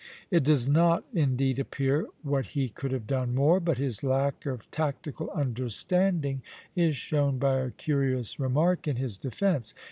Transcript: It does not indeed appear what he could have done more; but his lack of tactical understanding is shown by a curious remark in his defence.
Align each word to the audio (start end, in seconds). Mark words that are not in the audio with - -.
It 0.31 0.43
does 0.43 0.67
not 0.67 1.05
indeed 1.13 1.59
appear 1.59 2.07
what 2.23 2.43
he 2.57 2.69
could 2.69 2.91
have 2.91 3.05
done 3.05 3.35
more; 3.35 3.59
but 3.59 3.77
his 3.77 4.01
lack 4.03 4.47
of 4.47 4.71
tactical 4.71 5.29
understanding 5.29 6.41
is 6.75 6.95
shown 6.97 7.37
by 7.37 7.59
a 7.59 7.69
curious 7.69 8.39
remark 8.39 8.87
in 8.87 8.95
his 8.95 9.15
defence. 9.15 9.75